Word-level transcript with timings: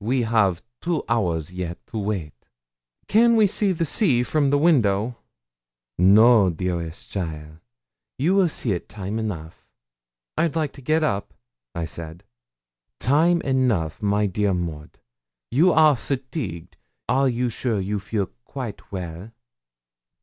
We 0.00 0.22
have 0.22 0.62
two 0.80 1.04
hours 1.06 1.52
yet 1.52 1.86
to 1.88 1.98
wait.' 1.98 2.46
'Can 3.08 3.36
we 3.36 3.46
see 3.46 3.72
the 3.72 3.84
sea 3.84 4.22
from 4.22 4.48
the 4.48 4.56
window?' 4.56 5.18
'No, 5.98 6.48
dearest 6.48 7.12
cheaile; 7.12 7.60
you 8.18 8.34
will 8.34 8.48
see't 8.48 8.88
time 8.88 9.18
enough.' 9.18 9.66
'I'd 10.38 10.56
like 10.56 10.72
to 10.72 10.80
get 10.80 11.04
up,' 11.04 11.34
I 11.74 11.84
said. 11.84 12.24
'Time 13.00 13.42
enough, 13.42 14.00
my 14.00 14.24
dear 14.24 14.54
Maud; 14.54 14.98
you 15.50 15.74
are 15.74 15.94
fatigued; 15.94 16.78
are 17.06 17.28
you 17.28 17.50
sure 17.50 17.78
you 17.78 18.00
feel 18.00 18.30
quite 18.46 18.90
well?' 18.90 19.30